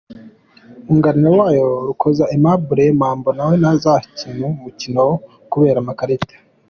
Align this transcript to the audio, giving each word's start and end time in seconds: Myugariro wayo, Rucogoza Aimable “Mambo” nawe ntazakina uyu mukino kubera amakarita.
Myugariro 0.87 1.29
wayo, 1.39 1.65
Rucogoza 1.87 2.23
Aimable 2.33 2.83
“Mambo” 3.01 3.29
nawe 3.37 3.53
ntazakina 3.61 4.31
uyu 4.35 4.47
mukino 4.63 5.03
kubera 5.51 5.77
amakarita. 5.81 6.35